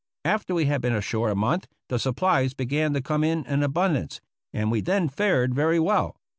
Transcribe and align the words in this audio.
After 0.25 0.55
we 0.55 0.65
had 0.65 0.81
been 0.81 0.95
ashore 0.95 1.29
a 1.29 1.35
month 1.35 1.67
the 1.89 1.99
supplies 1.99 2.55
began 2.55 2.95
to 2.95 3.03
come 3.03 3.23
in 3.23 3.45
in 3.45 3.61
abundance, 3.61 4.19
and 4.51 4.71
we 4.71 4.81
then 4.81 5.07
fared 5.09 5.53
very 5.53 5.79
well. 5.79 6.17